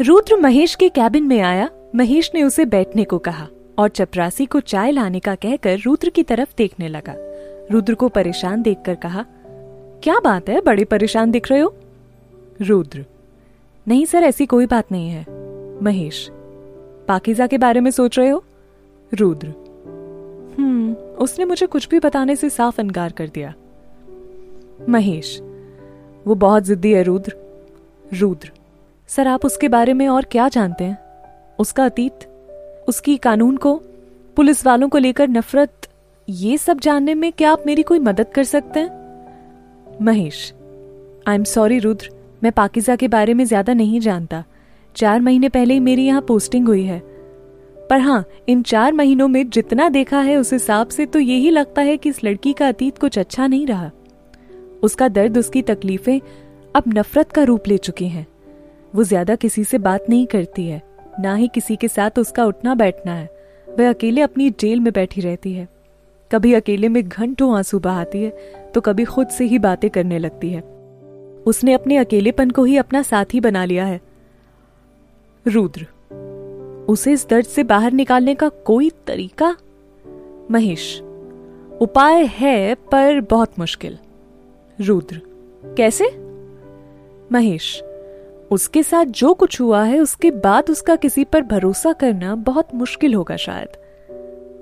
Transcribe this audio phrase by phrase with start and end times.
[0.00, 3.48] रुद्र महेश के कैबिन में आया, महेश ने उसे बैठने को कहा
[3.78, 7.14] और चपरासी को चाय लाने का कहकर रुद्र की तरफ़ देखने लगा।
[7.70, 9.24] रुद्र को परेशान देखकर कहा,
[10.02, 10.60] क्या बात है?
[10.60, 11.74] बड़े परेशान दिख रहे हो?
[12.62, 13.04] रुद्र.
[13.88, 15.26] नहीं सर, ऐसी कोई बात नहीं है।
[15.82, 16.28] महेश,
[17.08, 18.44] पाकिजा के बारे में सोच रहे हो?
[19.14, 19.48] रुद्र.
[20.58, 23.54] हम्म उसने मुझे कुछ भी बताने से साफ़ इनकार कर दिया।
[24.88, 25.40] महेश,
[26.26, 27.36] वो बहुत जिद्दी है रुद्र।
[28.14, 28.52] रुद्र
[29.08, 30.98] सर, आप उसके बारे में और क्या जानते हैं?
[31.58, 32.24] उसका अतीत,
[32.88, 33.74] उसकी कानून को,
[34.36, 35.88] पुलिस वालों को लेकर नफरत,
[36.28, 39.98] ये सब जानने में क्या आप मेरी कोई मदद कर सकते हैं?
[40.02, 40.52] Mahesh
[41.28, 42.10] I am sorry Rudra,
[42.42, 44.44] मैं पाकिजा के बारे में ज़्यादा नहीं जानता।
[44.96, 46.98] चार महीने पहले ही मेरी यहाँ पोस्टिंग हुई है।
[47.90, 51.82] पर हाँ इन चार महीनों में जितना देखा है उस हिसाब से तो यही लगता
[51.82, 53.90] है कि इस लड़की का अतीत कुछ अच्छा नहीं रहा।
[54.82, 56.20] उसका दर्द, उसकी तकलीफें
[56.76, 58.26] अब नफरत का रूप ले चुकी हैं।
[58.96, 60.82] वो ज़्यादा किसी से बात नहीं करती है,
[61.20, 63.28] ना ही किसी के साथ उसका उठना बैठना है।
[63.68, 65.68] वह अकेले अपनी जेल में बैठी रहती है।
[66.30, 68.30] कभी अकेले में घंटों आँसू बहाती है
[68.74, 70.60] तो कभी खुद से ही बातें करने लगती है।
[71.46, 74.00] उसने अपने अकेलेपन को ही अपना साथी बना लिया है।
[75.46, 75.86] रुद्र,
[76.88, 79.56] उसे इस दर्द से बाहर निकालने का कोई तरीका?
[80.50, 81.00] महेश,
[81.80, 83.98] उपाय है, पर बहुत मुश्किल।
[84.78, 85.20] रुद्र,
[85.76, 86.08] कैसे?
[87.32, 87.82] महेश
[88.50, 93.14] उसके साथ जो कुछ हुआ है, उसके बाद उसका किसी पर भरोसा करना बहुत मुश्किल
[93.14, 93.76] होगा शायद।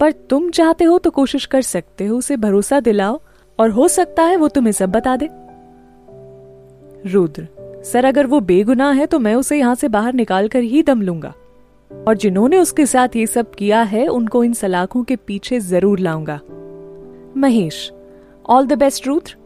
[0.00, 3.20] पर तुम चाहते हो तो कोशिश कर सकते हो, उसे भरोसा दिलाओ,
[3.58, 5.28] और हो सकता है वो तुम्हें सब बता दे।
[7.06, 7.46] रुद्र,
[7.84, 11.02] सर, अगर वो बेगुनाह है तो मैं उसे यहाँ से बाहर निकाल कर ही दम
[11.02, 11.34] लूँगा।
[11.90, 16.40] और जिन्होंने उसके साथ ये सब किया है, उनको इन सलाखों के पीछे ज़रूर लाऊँगा।
[17.36, 17.90] Mahesh
[18.48, 19.36] all the best Rudra.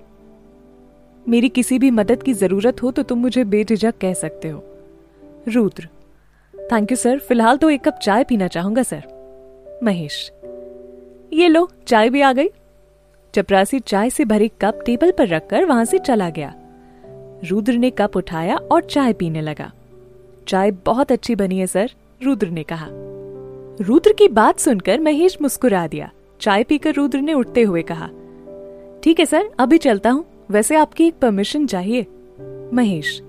[1.29, 4.63] मेरी किसी भी मदद की ज़रूरत हो तो तुम मुझे बेझिझक कह सकते हो।
[5.49, 5.89] रुद्र
[6.55, 9.03] थैंक यू सर फ़िलहाल तो एक कप चाय पीना चाहूँगा सर
[9.83, 10.31] महेश,
[11.33, 12.49] ये लो, चाय भी आ गई।
[13.35, 16.55] चपरासी चाय से भरे कप टेबल पर रखकर वहाँ से चला गया।
[17.43, 19.71] रुद्र ने कप उठाया और चाय पीने लगा।
[20.49, 22.89] चाय बहुत अच्छी बनी है सर रुद्र ने कहा।
[23.81, 26.11] रुद्र की बात सुनकर महेश मुस्कुरा दिया।
[26.41, 28.09] चाय पीकर रुद्र ने उठते हुए कहा,
[29.03, 32.07] ठीक है सर अभी चलता हूँ। वैसे आपकी एक परमिशन चाहिए।
[32.73, 33.21] महेश।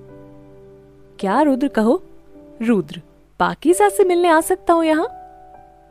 [1.19, 2.03] क्या रुद्र कहो?
[2.61, 3.01] रुद्र
[3.39, 5.07] पाकिजा से मिलने आ सकता हूँ यहाँ?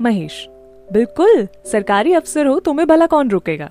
[0.00, 0.49] महेश,
[0.93, 3.71] बिल्कुल, सरकारी अफसर हो, तुम्हें भला कौन रोकेगा?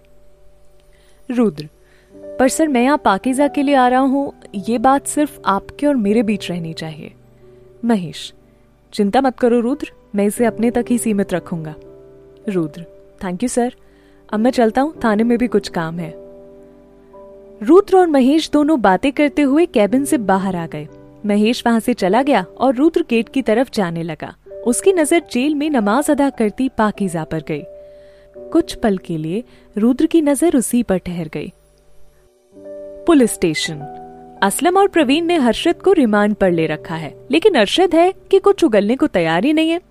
[1.31, 1.69] रुद्र,
[2.39, 5.95] पर सर, मैं यहाँ पाकिजा के लिए आ रहा हूँ, ये बात सिर्फ़ आपके और
[5.95, 7.13] मेरे बीच रहनी चाहिए।
[7.85, 8.33] महेश,
[8.93, 11.75] चिंता मत करो रुद्र, मैं इसे अपने तक ही सीमित रखूँगा।
[12.49, 12.85] रुद्र
[13.23, 13.75] थैंक यू सर
[14.29, 16.26] अब मैं चलता हूँ, थाने में भी कुछ काम है।
[17.61, 20.87] रुद्र और महेश दोनों बातें करते हुए कैबिन से बाहर आ गए।
[21.25, 24.33] महेश वहाँ से चला गया और रुद्र गेट की तरफ़ जाने लगा।
[24.67, 27.63] उसकी नज़र जेल में नमाज़ अदा करती पाकिजा पर गई।
[28.51, 29.43] कुछ पल के लिए
[29.77, 31.51] रुद्र की नज़र उसी पर ठहर गई।
[33.07, 33.79] Police station.
[34.43, 38.39] असलम और प्रवीण ने हर्षद को रिमांड पर ले रखा है, लेकिन अरशद है कि
[38.39, 39.81] कुछ उगलने को तैयार ही नहीं है।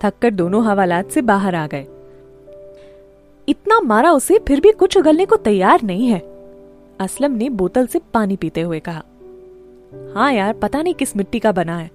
[0.00, 1.86] थककर दोनों हवालात से बाहर आ गए।
[3.48, 6.37] इतना मारा उसे फिर भी कुछ उगलने को तैयार नहीं है।
[7.00, 9.02] असलम ने बोतल से पानी पीते हुए कहा
[10.14, 11.90] हाँ यार, पता नहीं किस मिट्टी का बना है।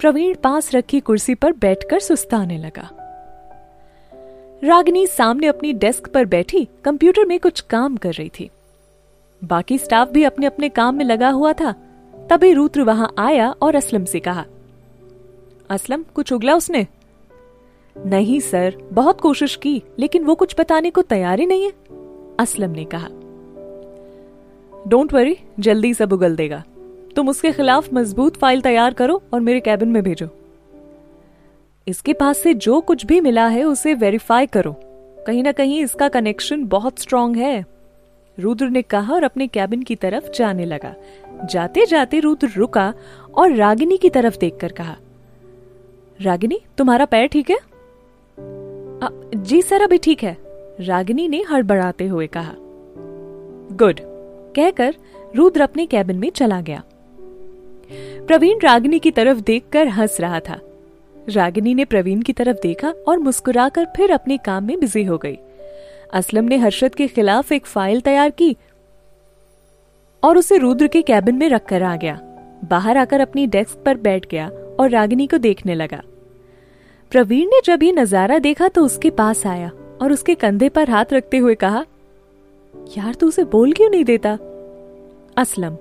[0.00, 2.88] प्रवीण पास रखी कुर्सी पर बैठकर सुस्ताने लगा।
[4.64, 8.50] रागिनी सामने अपनी डेस्क पर बैठी कंप्यूटर में कुछ काम कर रही थी।
[9.44, 11.72] बाकी स्टाफ भी अपने अपने काम में लगा हुआ था।
[12.30, 14.44] तभी रूत्र वहाँ आया और असलम से कहा,
[15.70, 16.86] असलम, कुछ उगला उसने?
[17.96, 21.72] नहीं सर, बहुत कोशिश की, लेकिन वो कुछ बताने को तैयार ही नहीं है,
[22.40, 23.08] असलम ने कहा।
[24.88, 26.62] डोंट वरी जल्दी सब उगल देगा।
[27.16, 30.28] तुम उसके खिलाफ मज़बूत फ़ाइल तैयार करो और मेरे कैबिन में भेजो।
[31.86, 34.74] इसके पास से जो कुछ भी मिला है उसे वेरीफाई करो।
[35.26, 37.64] कहीं ना कहीं इसका कनेक्शन बहुत स्ट्रांग है।
[38.38, 40.94] रुद्र ने कहा और अपने कैबिन की तरफ़ जाने लगा।
[41.50, 42.92] जाते जाते रुद्र रुका
[43.34, 44.96] और रागिनी की तरफ़ देखकर कहा
[46.20, 47.56] रागिनी तुम्हारा पैर ठीक है?
[47.56, 50.36] आ, जी सर अभी ठीक है।
[50.80, 52.54] रागिनी ने हड़बड़ाते हुए कहा
[53.76, 54.00] गुड
[54.52, 54.94] कहकर
[55.36, 56.82] रुद्र अपने कैबिन में चला गया।
[58.26, 60.58] प्रवीण रागिनी की तरफ़ देखकर हंस रहा था।
[61.28, 65.38] रागिनी ने प्रवीण की तरफ़ देखा और मुस्कुराकर फिर अपने काम में बिज़ी हो गई।
[66.12, 68.56] असलम ने हर्षद के खिलाफ एक फ़ाइल तैयार की
[70.22, 72.18] और उसे रुद्र के कैबिन में रखकर आ गया।
[72.64, 74.48] बाहर आकर अपनी डेस्क पर बैठ गया
[74.80, 76.02] और रागिनी को देखने लगा।
[77.12, 79.70] प्रवीण ने जब ये नज़ारा देखा तो उसके पास आया
[80.02, 81.84] और उसके कंधे पर हाथ रखते हुए कहा
[82.74, 84.38] यार तू उसे बोल क्यों नहीं देता?
[85.36, 85.76] असलम,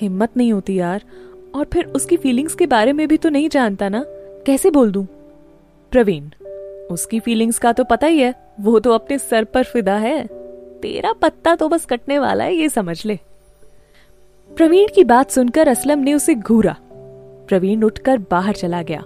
[0.00, 1.02] हिम्मत नहीं होती यार।
[1.54, 4.04] और फिर उसकी फीलिंग्स के बारे में भी तो नहीं जानता ना?
[4.46, 5.06] कैसे बोल दूँ?
[5.90, 6.24] प्रवीण,
[6.90, 10.26] उसकी फीलिंग्स का तो पता ही है। वो तो अपने सर पर फिदा है।
[10.82, 13.18] तेरा पत्ता तो बस कटने वाला है, ये समझ ले।
[14.56, 16.76] प्रवीण की बात सुनकर असलम ने उसे घूरा।
[17.48, 19.04] प्रवीण उठकर बाहर चला गया।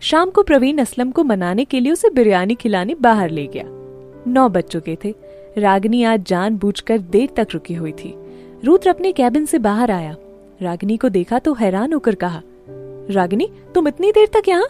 [0.00, 3.64] शाम को प्रवीण असलम को मनाने के लिए उसे बिरयानी खिलाने बाहर ले गया।
[4.26, 5.14] नौ बज चुके थे।
[5.56, 8.14] रागनी आज जान कर देर तक रुकी हुई थी।
[8.64, 10.16] रुद्र अपने कैबिन से बाहर आया।
[10.62, 12.42] रागनी को देखा तो हैरान होकर कहा,
[13.10, 14.66] रागनी, तुम इतनी देर तक यहाँ?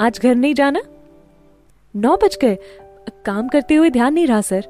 [0.00, 0.80] आज घर नहीं जाना?
[1.94, 2.58] नौ बज गए
[3.26, 4.66] काम करते हुए ध्यान नहीं रहा, सर।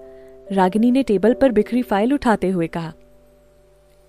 [0.53, 2.93] रागिनी ने टेबल पर बिखरी फ़ाइल उठाते हुए कहा,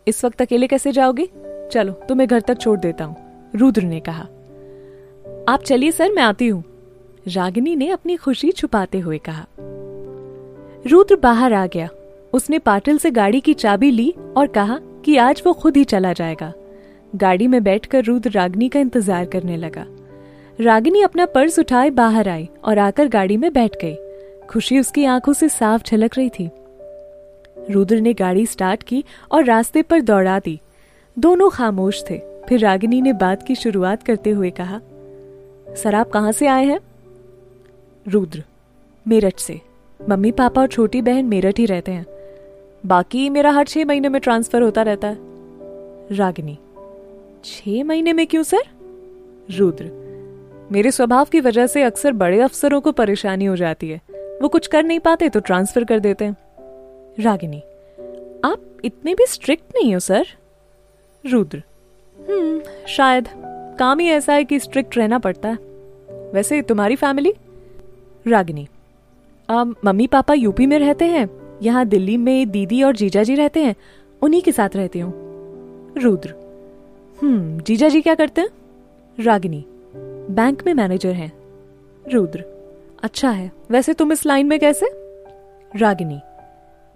[0.07, 1.29] इस वक्त अकेले कैसे जाओगे?
[1.71, 4.23] चलो, तुम्हें घर तक छोड़ देता हूँ, रुद्र ने कहा।
[5.53, 6.63] आप चलिए, सर, मैं आती हूँ।
[7.27, 9.45] रागिनी ने अपनी खुशी छुपाते हुए कहा।
[10.85, 11.89] रुद्र बाहर आ गया।
[12.33, 16.13] उसने पाटिल से गाड़ी की चाबी ली और कहा कि आज वो खुद ही चला
[16.13, 16.53] जाएगा।
[17.15, 19.85] गाड़ी में बैठकर रुद्र रागिनी का इंतज़ार करने लगा।
[20.61, 23.95] रागिनी अपना पर्स उठाए बाहर आई और आकर गाड़ी में बैठ गई।
[24.47, 26.49] खुशी उसकी आँखों से साफ़ झलक रही थी।
[27.71, 30.59] रुद्र ने गाड़ी स्टार्ट की और रास्ते पर दौड़ा दी।
[31.17, 34.79] दोनों खामोश थे। फिर रागिनी ने बात की शुरुआत करते हुए कहा,
[35.75, 36.79] सर, आप कहाँ से आए हैं?
[38.07, 38.43] रुद्र,
[39.07, 39.59] मेरठ से।
[39.99, 42.05] मम्मी, पापा और छोटी बहन मेरठ ही रहते हैं।
[42.85, 45.17] बाकी मेरा हर छह महीने में ट्रांसफ़र होता रहता है।
[46.11, 46.57] रागिनी,
[47.45, 48.63] छह महीने में क्यों सर?
[49.49, 49.89] रुद्र,
[50.71, 54.01] मेरे स्वभाव की वजह से अक्सर बड़े अफसरों को परेशानी हो जाती है।
[54.41, 56.37] वो कुछ कर नहीं पाते तो ट्रांसफ़र कर देते हैं।
[57.19, 57.59] रागिनी,
[58.45, 60.25] आप इतने भी स्ट्रिक्ट नहीं हो सर।
[61.23, 61.61] रुद्र
[62.17, 63.27] हम्म शायद
[63.79, 65.57] काम ही ऐसा है कि स्ट्रिक्ट रहना पड़ता है।
[66.33, 67.33] वैसे तुम्हारी family?
[68.27, 68.67] Ragini
[69.51, 71.29] mummy papa UP में रहते हैं,
[71.61, 73.75] यहाँ दिल्ली में दीदी और जीजा जी रहते हैं,
[74.21, 75.13] उन्हीं के साथ रहती हूँ।
[75.97, 76.33] रुद्र।
[77.21, 78.49] हम्म जीजा जी क्या करते हैं?
[79.19, 79.65] रागिनी।
[80.29, 81.31] बैंक में मैनेजर हैं।
[82.13, 82.45] रुद्र।
[83.03, 84.85] अच्छा है, वैसे तुम इस लाइन में कैसे?
[85.75, 86.19] रागिनी।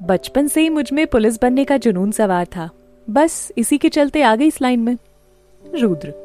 [0.04, 2.70] बचपन से ही मुझमें पुलिस बनने का जुनून सवार था,
[3.10, 4.98] बस इसी के चलते आ गई इस लाइन में।
[5.64, 6.21] रुद्र।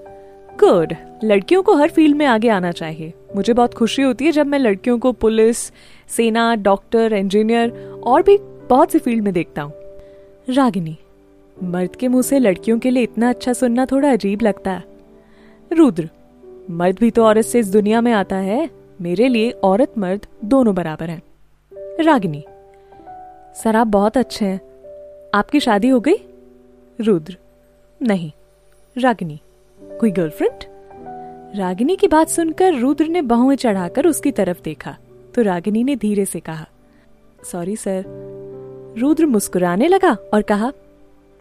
[0.61, 0.95] गुड
[1.25, 4.59] लड़कियों को हर फ़ील्ड में आगे आना चाहिए। मुझे बहुत खुशी होती है जब मैं
[4.59, 5.59] लड़कियों को पुलिस,
[6.09, 7.71] सेना, डॉक्टर, इंजीनियर
[8.05, 8.39] और भी
[8.71, 9.73] बहुत सी फ़ील्ड में देखता हूँ।
[10.49, 10.97] रागिनी,
[11.63, 14.85] मर्द के मुँह से लड़कियों के लिए इतना अच्छा सुनना थोड़ा अजीब लगता है।
[15.73, 16.09] रुद्र,
[16.71, 18.71] मर्द भी तो औरत से इस दुनिया में आता है।
[19.01, 21.23] मेरे लिए औरत, मर्द दोनों बराबर हैं।
[22.01, 22.45] रागिनी,
[23.55, 24.61] सर आप बहुत अच्छे हैं।
[25.35, 26.17] आपकी शादी हो गई?
[27.01, 27.37] रुद्र,
[28.03, 28.33] नहीं।
[28.97, 29.41] रागिनी
[30.01, 30.65] कोई गर्लफ्रेंड
[31.59, 34.97] रागिनी की बात सुनकर रुद्र ने बहुएँ चढ़ाकर उसकी तरफ़ देखा
[35.35, 36.67] तो रागिनी ने धीरे से कहा
[37.45, 38.05] सॉरी सर
[38.99, 40.73] रुद्र मुस्कुराने लगा और कहा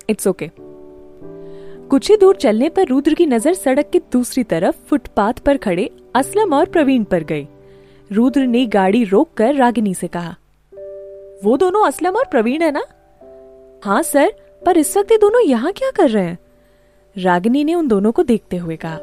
[0.10, 0.50] इट्स ओके.
[1.90, 5.90] कुछ ही दूर चलने पर रुद्र की नज़र सड़क की दूसरी तरफ़ फुटपाथ पर खड़े
[6.16, 7.48] असलम और प्रवीण पर गई।
[8.12, 10.36] रुद्र ने गाड़ी रोककर रागिनी से कहा,
[11.44, 12.86] वो दोनों असलम और प्रवीण है ना?
[13.84, 14.34] हाँ सर
[14.66, 16.38] पर इस वक्त ये दोनों यहाँ क्या कर रहे हैं?
[17.18, 18.98] रागिनी ने उन दोनों को देखते हुए कहा,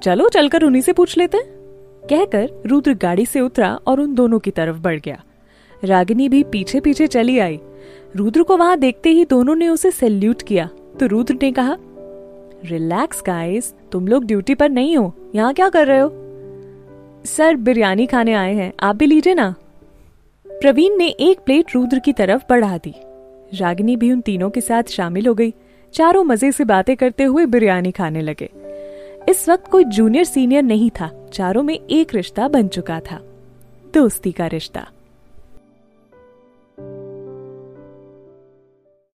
[0.00, 1.38] चलो, चलकर उन्हीं से पूछ लेते
[2.10, 5.24] कहकर रुद्र गाड़ी से उतरा और उन दोनों की तरफ़ बढ़ गया।
[5.84, 7.60] रागिनी भी पीछे पीछे चली आई।
[8.16, 10.70] रुद्र को वहाँ देखते ही दोनों ने उसे सैल्यूट किया।
[11.00, 11.76] तो रुद्र ने कहा,
[12.64, 16.10] रिलैक्स गाइस, तुम लोग ड्यूटी पर नहीं हो। यहाँ क्या कर रहे हो?
[17.24, 19.54] सर, बिरयानी खाने आए हैं। आप भी लीजिए ना।
[20.46, 22.94] प्रवीण ने एक प्लेट रुद्र की तरफ़ बढ़ा दी।
[23.54, 25.54] रागिनी भी उन तीनों के साथ शामिल हो गई।
[25.92, 28.50] चारों मज़े से बातें करते हुए बिरयानी खाने लगे।
[29.28, 33.20] इस वक्त कोई जूनियर सीनियर नहीं था। चारों में एक रिश्ता बन चुका था।
[33.94, 34.88] दोस्ती का रिश्ता।